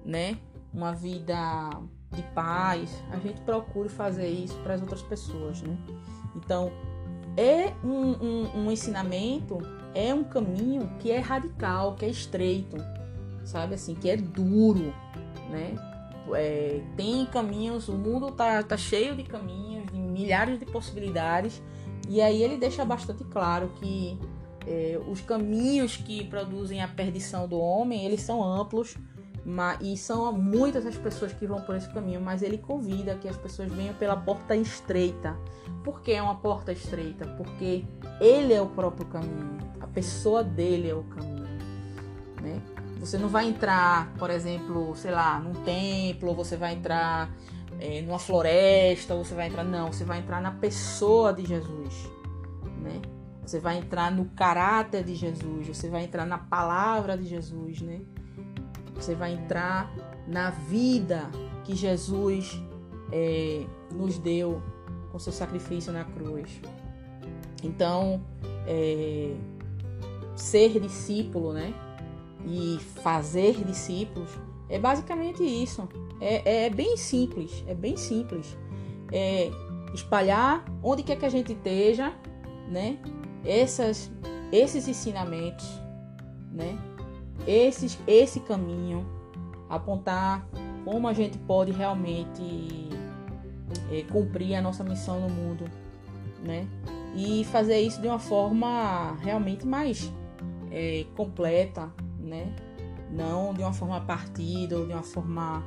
[0.06, 0.38] né?
[0.72, 1.72] Uma vida
[2.12, 5.76] de paz, a gente procure fazer isso para as outras pessoas, né?
[6.36, 6.72] Então,
[7.36, 9.58] é um, um, um, ensinamento,
[9.96, 12.78] é um caminho que é radical, que é estreito,
[13.44, 14.94] sabe assim, que é duro,
[15.50, 15.74] né?
[16.36, 21.60] É, tem caminhos, o mundo tá, tá cheio de caminhos, de milhares de possibilidades,
[22.08, 24.20] e aí ele deixa bastante claro que
[24.68, 28.96] é, os caminhos que produzem a perdição do homem, eles são amplos,
[29.46, 33.28] mas, e são muitas as pessoas que vão por esse caminho, mas ele convida que
[33.28, 35.36] as pessoas venham pela porta estreita.
[35.84, 37.26] Por que é uma porta estreita?
[37.38, 37.84] Porque
[38.20, 41.48] ele é o próprio caminho, a pessoa dele é o caminho,
[42.42, 42.62] né?
[43.00, 47.32] Você não vai entrar, por exemplo, sei lá, num templo, você vai entrar
[47.80, 49.64] é, numa floresta, você vai entrar.
[49.64, 52.08] Não, você vai entrar na pessoa de Jesus,
[52.80, 53.02] né?
[53.46, 58.02] Você vai entrar no caráter de Jesus, você vai entrar na palavra de Jesus, né?
[58.96, 59.92] Você vai entrar
[60.28, 61.30] na vida
[61.64, 62.62] que Jesus
[63.12, 64.62] é, nos deu
[65.12, 66.62] com seu sacrifício na cruz.
[67.64, 68.22] Então,
[68.68, 69.36] é,
[70.36, 71.74] ser discípulo, né?
[72.46, 74.32] E fazer discípulos
[74.68, 75.88] É basicamente isso.
[76.20, 78.58] É, é, é bem simples, é bem simples.
[79.12, 79.52] É
[79.94, 82.14] espalhar onde quer que a gente esteja,
[82.70, 82.98] né?
[83.44, 84.12] Essas,
[84.52, 85.68] esses ensinamentos,
[86.52, 86.78] né?
[87.48, 89.06] Esses, esse caminho,
[89.70, 90.48] apontar
[90.84, 92.90] como a gente pode realmente
[93.92, 95.66] é, cumprir a nossa missão no mundo,
[96.44, 96.68] né?
[97.16, 100.12] E fazer isso de uma forma realmente mais
[100.72, 102.54] é, completa, né?
[103.12, 105.64] Não de uma forma partida ou de uma forma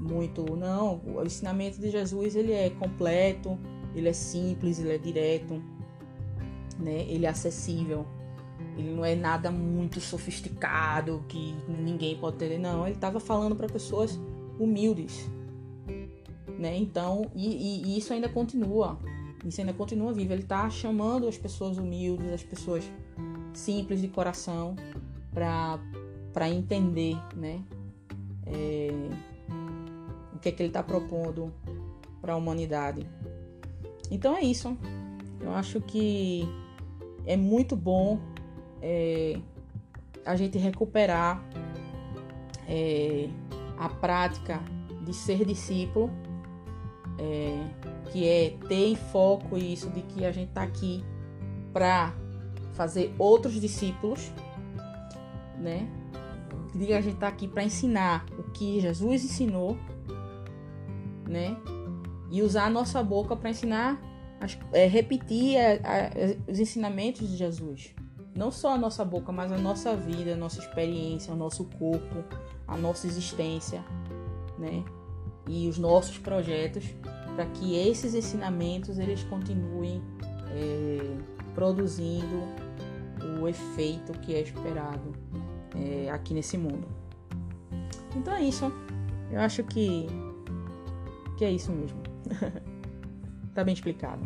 [0.00, 1.00] muito, não.
[1.04, 3.58] O ensinamento de Jesus ele é completo,
[3.94, 5.60] ele é simples, ele é direto,
[6.78, 7.02] né?
[7.08, 8.06] Ele é acessível.
[8.76, 12.58] Ele não é nada muito sofisticado que ninguém pode ter.
[12.58, 14.18] Não, ele estava falando para pessoas
[14.58, 15.30] humildes,
[16.58, 16.76] né?
[16.76, 18.98] Então, e, e, isso ainda continua.
[19.44, 20.32] Isso ainda continua vivo.
[20.32, 22.84] Ele está chamando as pessoas humildes, as pessoas
[23.54, 24.74] simples de coração,
[25.32, 27.62] para entender, né?
[28.46, 28.90] É,
[30.34, 31.52] o que é que ele está propondo
[32.20, 33.06] para a humanidade.
[34.10, 34.76] Então é isso.
[35.40, 36.48] Eu acho que
[37.26, 38.18] é muito bom
[38.80, 39.38] é,
[40.24, 41.42] a gente recuperar
[42.68, 43.28] é,
[43.78, 44.60] a prática
[45.04, 46.10] de ser discípulo
[47.18, 47.66] é,
[48.10, 51.04] que é ter em foco isso de que a gente está aqui
[51.72, 52.14] para
[52.72, 54.30] fazer outros discípulos,
[55.58, 55.88] né?
[56.72, 59.76] Que a gente está aqui para ensinar o que Jesus ensinou,
[61.26, 61.56] né?
[62.30, 64.00] E usar a nossa boca para ensinar,
[64.72, 67.94] é, repetir a, a, os ensinamentos de Jesus.
[68.34, 72.24] Não só a nossa boca, mas a nossa vida, a nossa experiência, o nosso corpo,
[72.68, 73.82] a nossa existência,
[74.58, 74.84] né?
[75.48, 76.84] E os nossos projetos
[77.34, 80.02] para que esses ensinamentos eles continuem
[80.50, 81.16] é,
[81.54, 82.42] produzindo
[83.40, 85.12] o efeito que é esperado
[85.74, 86.86] é, aqui nesse mundo.
[88.14, 88.70] Então é isso.
[89.30, 90.06] Eu acho que
[91.38, 92.02] que é isso mesmo.
[93.56, 94.20] tá bem explicado.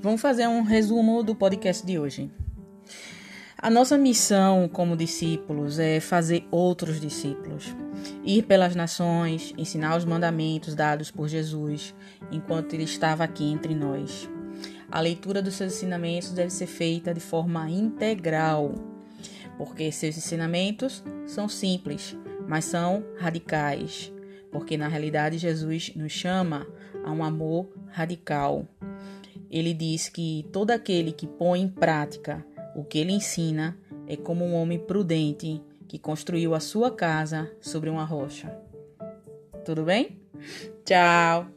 [0.00, 2.30] Vamos fazer um resumo do podcast de hoje.
[3.58, 7.74] A nossa missão como discípulos é fazer outros discípulos,
[8.22, 11.94] ir pelas nações, ensinar os mandamentos dados por Jesus
[12.30, 14.28] enquanto ele estava aqui entre nós.
[14.94, 18.72] A leitura dos seus ensinamentos deve ser feita de forma integral,
[19.58, 22.16] porque seus ensinamentos são simples,
[22.46, 24.12] mas são radicais,
[24.52, 26.66] porque na realidade Jesus nos chama
[27.04, 28.66] a um amor radical
[29.54, 33.78] ele diz que todo aquele que põe em prática o que ele ensina
[34.08, 38.52] é como um homem prudente que construiu a sua casa sobre uma rocha.
[39.64, 40.18] Tudo bem?
[40.84, 41.53] Tchau!